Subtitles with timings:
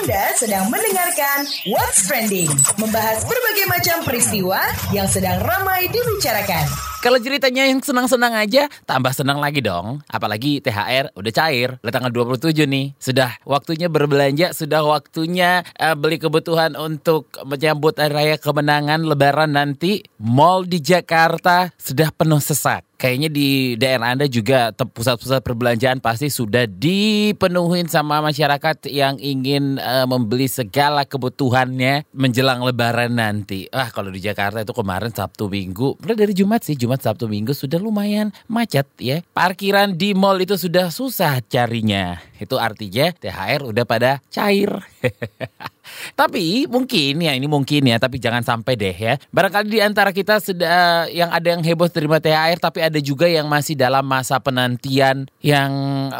[0.00, 2.48] Anda sedang mendengarkan What's Trending,
[2.80, 4.56] membahas berbagai macam peristiwa
[4.88, 6.64] yang sedang ramai dibicarakan.
[7.04, 10.00] Kalau ceritanya yang senang-senang aja, tambah senang lagi dong.
[10.08, 12.94] Apalagi THR udah cair, udah tanggal 27 nih.
[12.96, 20.06] Sudah waktunya berbelanja, sudah waktunya uh, beli kebutuhan untuk menyambut hari raya kemenangan lebaran nanti.
[20.22, 22.86] Mall di Jakarta sudah penuh sesak.
[23.02, 30.06] Kayaknya di daerah Anda juga pusat-pusat perbelanjaan pasti sudah dipenuhin sama masyarakat yang ingin uh,
[30.06, 33.66] membeli segala kebutuhannya menjelang lebaran nanti.
[33.74, 37.50] Ah, kalau di Jakarta itu kemarin Sabtu Minggu, udah dari Jumat sih, Jumat Sabtu Minggu
[37.50, 39.18] sudah lumayan macet ya.
[39.34, 42.22] Parkiran di mall itu sudah susah carinya.
[42.38, 44.78] Itu artinya THR udah pada cair.
[46.14, 49.14] Tapi mungkin ya ini mungkin ya, tapi jangan sampai deh ya.
[49.34, 53.50] Barangkali di antara kita sudah yang ada yang heboh terima THR, tapi ada juga yang
[53.50, 55.72] masih dalam masa penantian yang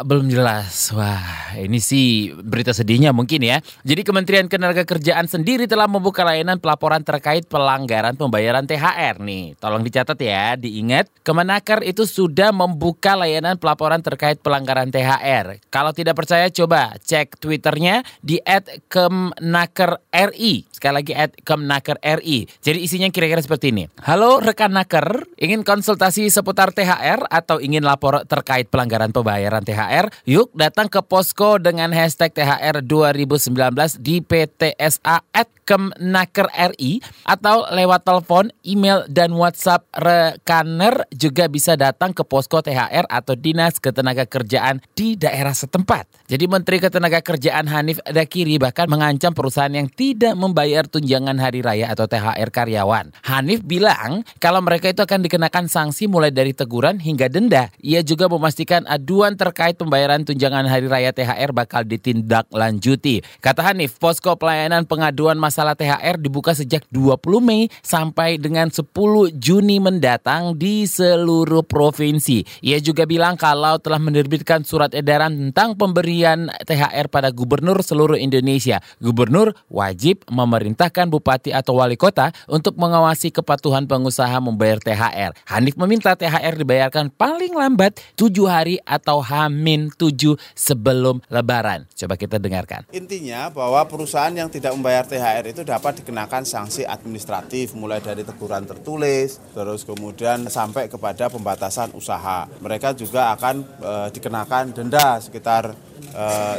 [0.03, 0.91] belum jelas.
[0.93, 3.63] Wah, ini sih berita sedihnya mungkin ya.
[3.87, 9.55] Jadi Kementerian Ketenagakerjaan sendiri telah membuka layanan pelaporan terkait pelanggaran pembayaran THR nih.
[9.57, 15.63] Tolong dicatat ya, diingat Kemenaker itu sudah membuka layanan pelaporan terkait pelanggaran THR.
[15.71, 18.43] Kalau tidak percaya coba cek Twitternya di
[18.91, 20.67] @kemenaker Naker RI.
[20.75, 22.43] Sekali lagi at Kemnaker RI.
[22.59, 23.87] Jadi isinya kira-kira seperti ini.
[24.03, 30.11] Halo rekan Naker, ingin konsultasi seputar THR atau ingin lapor terkait pelanggaran pembayaran THR?
[30.27, 38.03] Yuk datang ke posko dengan hashtag THR 2019 di PTSA at Kemnaker RI atau lewat
[38.03, 45.15] telepon, email, dan WhatsApp rekaner juga bisa datang ke posko THR atau Dinas Ketenagakerjaan di
[45.15, 46.27] daerah setempat.
[46.27, 52.09] Jadi Menteri Ketenagakerjaan Hanif Dakiri bahkan mengancam perusahaan yang tidak membayar tunjangan hari raya atau
[52.09, 53.13] THR karyawan.
[53.29, 57.69] Hanif bilang kalau mereka itu akan dikenakan sanksi mulai dari teguran hingga denda.
[57.85, 63.21] Ia juga memastikan aduan terkait pembayaran tunjangan hari raya THR bakal ditindaklanjuti.
[63.43, 68.87] Kata Hanif, posko pelayanan pengaduan masalah THR dibuka sejak 20 Mei sampai dengan 10
[69.35, 72.63] Juni mendatang di seluruh provinsi.
[72.63, 78.79] Ia juga bilang kalau telah menerbitkan surat edaran tentang pemberian THR pada gubernur seluruh Indonesia.
[79.03, 85.35] Gubernur wajib memerintahkan bupati atau wali kota untuk mengawasi kepatuhan pengusaha membayar THR.
[85.51, 91.89] Hanif meminta THR dibayarkan paling lambat 7 hari atau hamin 7 sebelum lebaran.
[91.91, 92.87] Coba kita dengarkan.
[92.93, 98.63] Intinya bahwa perusahaan yang tidak membayar THR itu dapat dikenakan sanksi administratif mulai dari teguran
[98.69, 102.45] tertulis, terus kemudian sampai kepada pembatasan usaha.
[102.61, 105.73] Mereka juga akan e, dikenakan denda sekitar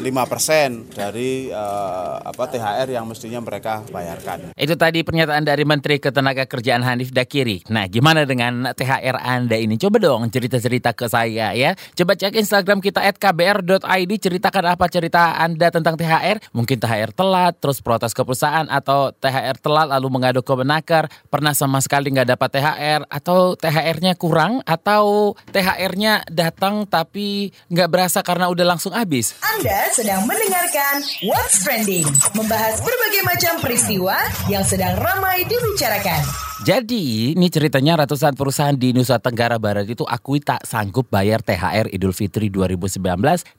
[0.03, 4.53] lima persen dari uh, apa THR yang mestinya mereka bayarkan.
[4.59, 7.67] Itu tadi pernyataan dari Menteri Ketenagakerjaan Hanif Dakiri.
[7.71, 9.79] Nah, gimana dengan THR Anda ini?
[9.79, 11.79] Coba dong cerita-cerita ke saya ya.
[11.95, 16.51] Coba cek Instagram kita @kbr.id ceritakan apa cerita Anda tentang THR.
[16.51, 21.55] Mungkin THR telat, terus protes ke perusahaan atau THR telat lalu mengadu ke Menaker, pernah
[21.55, 28.51] sama sekali nggak dapat THR atau THR-nya kurang atau THR-nya datang tapi nggak berasa karena
[28.51, 29.44] udah langsung habis.
[29.45, 34.17] Anda sedang mendengarkan What's Trending, membahas berbagai macam peristiwa
[34.49, 36.25] yang sedang ramai dibicarakan.
[36.65, 41.93] Jadi, ini ceritanya ratusan perusahaan di Nusa Tenggara Barat itu akui tak sanggup bayar THR
[41.93, 43.05] Idul Fitri 2019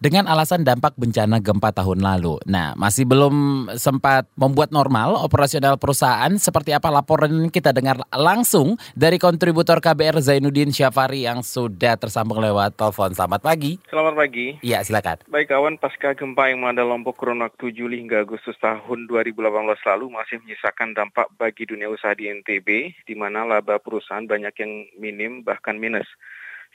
[0.01, 2.41] dengan alasan dampak bencana gempa tahun lalu.
[2.49, 6.33] Nah, masih belum sempat membuat normal operasional perusahaan.
[6.33, 12.73] Seperti apa laporan kita dengar langsung dari kontributor KBR Zainuddin Syafari yang sudah tersambung lewat
[12.73, 13.13] telepon.
[13.13, 13.77] Selamat pagi.
[13.85, 14.57] Selamat pagi.
[14.65, 15.21] Iya, silakan.
[15.29, 19.45] Baik kawan, pasca gempa yang melanda Lombok kurun waktu Juli hingga Agustus tahun 2018
[19.93, 24.73] lalu masih menyisakan dampak bagi dunia usaha di NTB di mana laba perusahaan banyak yang
[24.95, 26.07] minim bahkan minus.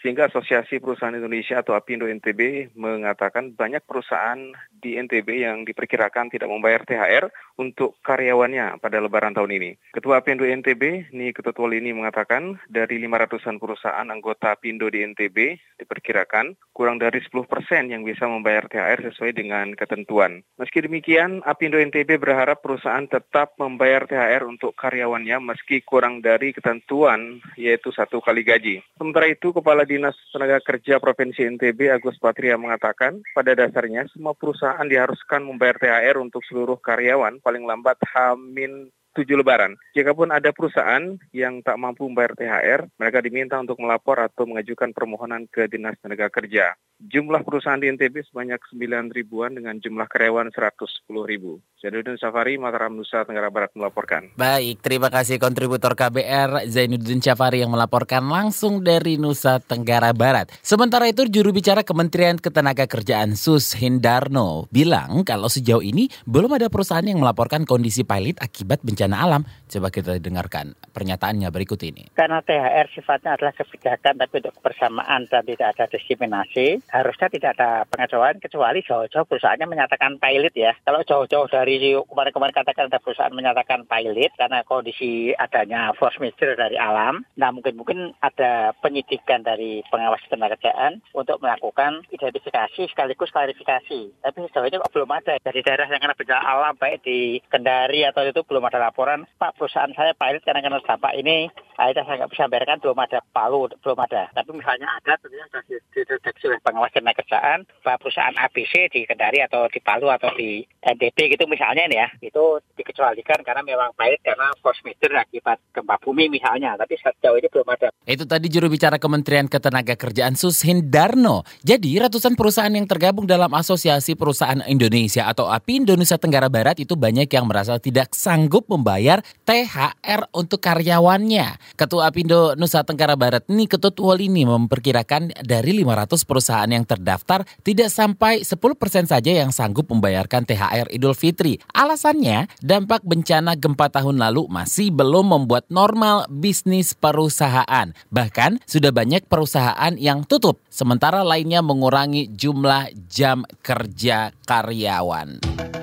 [0.01, 4.41] Sehingga Asosiasi Perusahaan Indonesia atau APindo NTB mengatakan banyak perusahaan
[4.73, 7.29] di NTB yang diperkirakan tidak membayar THR
[7.61, 9.71] untuk karyawannya pada lebaran tahun ini.
[9.93, 16.57] Ketua APindo NTB, Ni Ketutual ini mengatakan dari 500-an perusahaan anggota APindo di NTB diperkirakan
[16.73, 20.41] kurang dari 10 persen yang bisa membayar THR sesuai dengan ketentuan.
[20.57, 27.45] Meski demikian, APindo NTB berharap perusahaan tetap membayar THR untuk karyawannya meski kurang dari ketentuan
[27.61, 28.81] yaitu satu kali gaji.
[28.97, 34.87] Sementara itu, Kepala Dinas Tenaga Kerja Provinsi NTB Agus Patria mengatakan pada dasarnya semua perusahaan
[34.87, 39.75] diharuskan membayar THR untuk seluruh karyawan paling lambat H-7 tujuh lebaran.
[39.93, 45.51] Jikapun ada perusahaan yang tak mampu membayar THR, mereka diminta untuk melapor atau mengajukan permohonan
[45.51, 46.79] ke Dinas Tenaga Kerja.
[47.01, 51.57] Jumlah perusahaan di NTB sebanyak 9 ribuan dengan jumlah karyawan 110 ribu.
[51.81, 54.29] Zainuddin Safari, Mataram, Nusa Tenggara Barat melaporkan.
[54.37, 60.53] Baik, terima kasih kontributor KBR Zainuddin Safari yang melaporkan langsung dari Nusa Tenggara Barat.
[60.61, 67.05] Sementara itu juru bicara Kementerian Ketenagakerjaan Sus Hindarno bilang kalau sejauh ini belum ada perusahaan
[67.09, 69.43] yang melaporkan kondisi pilot akibat bencana alam.
[69.71, 72.11] Coba kita dengarkan pernyataannya berikut ini.
[72.15, 77.71] Karena THR sifatnya adalah kebijakan tapi untuk kebersamaan dan tidak ada diskriminasi, harusnya tidak ada
[77.91, 80.73] pengecualian kecuali jauh-jauh perusahaannya menyatakan pilot ya.
[80.87, 86.77] Kalau jauh-jauh dari kemarin-kemarin katakan ada perusahaan menyatakan pilot karena kondisi adanya force major dari
[86.77, 94.13] alam, nah mungkin-mungkin ada penyidikan dari pengawas tenaga kerjaan untuk melakukan identifikasi sekaligus klarifikasi.
[94.21, 98.27] Tapi sejauh ini belum ada dari daerah yang kena bencana alam baik di Kendari atau
[98.29, 101.47] itu belum ada laporan Pak perusahaan saya pilot karena kena dampak ini
[101.79, 104.29] akhirnya saya nggak bisa bayarkan belum ada palu belum ada.
[104.35, 109.41] Tapi misalnya ada tentunya sudah dideteksi oleh pengawas tenaga kerjaan bahwa perusahaan ABC di Kendari
[109.41, 114.21] atau di Palu atau di NTB gitu misalnya nih ya itu dikecualikan karena memang baik
[114.27, 117.89] karena force akibat gempa bumi misalnya tapi sejauh ini belum ada.
[118.09, 121.47] Itu tadi juru bicara Kementerian Ketenagakerjaan Sus Hindarno.
[121.63, 126.97] Jadi ratusan perusahaan yang tergabung dalam Asosiasi Perusahaan Indonesia atau API Indonesia Tenggara Barat itu
[126.97, 131.77] banyak yang merasa tidak sanggup membayar THR untuk karyawannya.
[131.77, 137.93] Ketua Apindo Nusa Tenggara Barat ini Ketut Walini memperkirakan dari 500 perusahaan yang terdaftar tidak
[137.93, 138.57] sampai 10%
[139.05, 141.61] saja yang sanggup membayarkan THR Idul Fitri.
[141.77, 147.93] Alasannya, dampak bencana gempa tahun lalu masih belum membuat normal bisnis perusahaan.
[148.09, 155.80] Bahkan sudah banyak perusahaan yang tutup, sementara lainnya mengurangi jumlah jam kerja karyawan.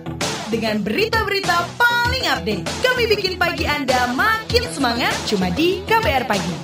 [0.47, 6.55] Dengan berita-berita paling update, kami bikin pagi Anda makin semangat cuma di KBR Pagi.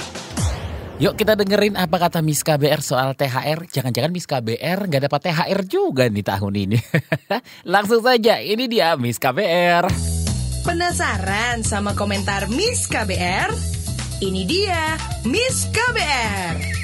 [1.04, 3.68] Yuk kita dengerin apa kata Miss KBR soal THR.
[3.68, 6.80] Jangan-jangan Miss KBR nggak dapat THR juga nih tahun ini.
[7.76, 9.92] Langsung saja, ini dia Miss KBR.
[10.64, 13.52] Penasaran sama komentar Miss KBR?
[14.24, 14.96] Ini dia
[15.28, 16.83] Miss KBR.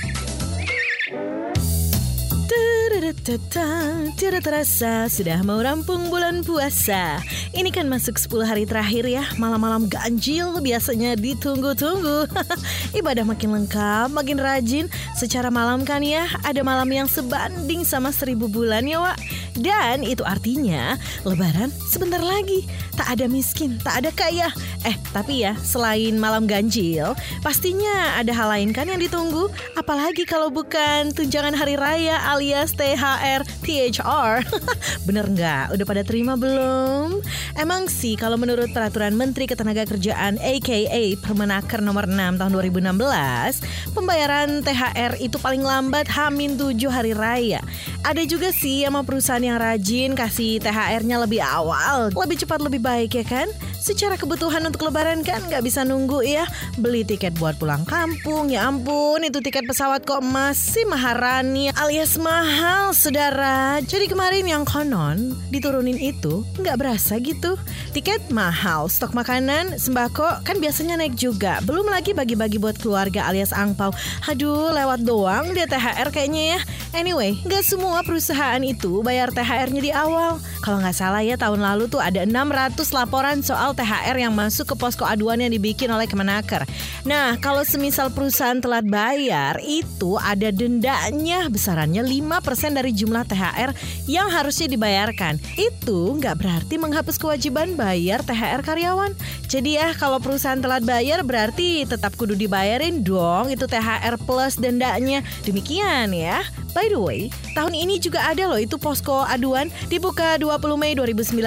[3.30, 7.22] Tidak terasa sudah mau rampung bulan puasa.
[7.54, 9.22] Ini kan masuk 10 hari terakhir ya.
[9.38, 12.26] Malam-malam ganjil biasanya ditunggu-tunggu.
[12.98, 14.90] Ibadah makin lengkap, makin rajin.
[15.14, 19.22] Secara malam kan ya Ada malam yang sebanding sama seribu bulan ya Wak.
[19.60, 22.66] Dan itu artinya Lebaran sebentar lagi.
[22.98, 24.50] Tak ada miskin, tak ada kaya.
[24.90, 27.14] Eh tapi ya selain malam ganjil
[27.46, 29.54] Pastinya ada hal lain kan yang ditunggu.
[29.78, 34.42] Apalagi kalau bukan tunjangan hari raya alias THR, THR.
[35.08, 35.76] Bener nggak?
[35.76, 37.20] Udah pada terima belum?
[37.60, 40.80] Emang sih kalau menurut peraturan Menteri Ketenagakerjaan aka
[41.20, 47.60] Permenaker nomor 6 tahun 2016, pembayaran THR itu paling lambat Hamin 7 hari raya.
[48.08, 53.20] Ada juga sih sama perusahaan yang rajin kasih THR-nya lebih awal, lebih cepat lebih baik
[53.20, 53.48] ya kan?
[53.80, 56.44] Secara kebutuhan untuk lebaran kan nggak bisa nunggu ya.
[56.76, 62.92] Beli tiket buat pulang kampung, ya ampun itu tiket pesawat kok masih maharani alias mahal
[63.10, 63.82] saudara.
[63.90, 67.58] Jadi kemarin yang konon diturunin itu nggak berasa gitu.
[67.90, 71.58] Tiket mahal, stok makanan, sembako kan biasanya naik juga.
[71.66, 73.90] Belum lagi bagi-bagi buat keluarga alias angpau.
[74.30, 76.60] Aduh lewat doang dia THR kayaknya ya.
[76.94, 80.38] Anyway, nggak semua perusahaan itu bayar THR-nya di awal.
[80.62, 84.76] Kalau nggak salah ya tahun lalu tuh ada 600 laporan soal THR yang masuk ke
[84.78, 86.62] posko aduan yang dibikin oleh Kemenaker.
[87.10, 93.70] Nah, kalau semisal perusahaan telat bayar, itu ada dendanya besarannya 5% dari jumlah THR
[94.10, 95.38] yang harusnya dibayarkan.
[95.54, 99.14] Itu nggak berarti menghapus kewajiban bayar THR karyawan.
[99.46, 105.22] Jadi ya, kalau perusahaan telat bayar berarti tetap kudu dibayarin dong itu THR plus dendanya.
[105.46, 106.42] Demikian ya.
[106.72, 111.42] By the way, tahun ini juga ada loh itu posko aduan dibuka 20 Mei 2019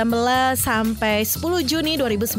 [0.59, 2.37] sampai 10 Juni 2019.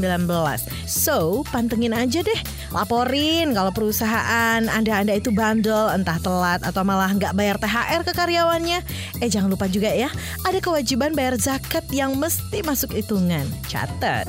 [0.86, 2.40] So, pantengin aja deh.
[2.76, 8.80] Laporin kalau perusahaan Anda-Anda itu bandel, entah telat atau malah nggak bayar THR ke karyawannya.
[9.24, 10.12] Eh jangan lupa juga ya,
[10.44, 13.48] ada kewajiban bayar zakat yang mesti masuk hitungan.
[13.70, 14.28] Catat.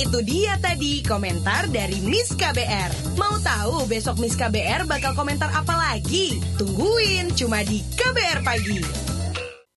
[0.00, 3.16] Itu dia tadi komentar dari Miss KBR.
[3.20, 6.40] Mau tahu besok Miss KBR bakal komentar apa lagi?
[6.56, 9.11] Tungguin cuma di KBR Pagi.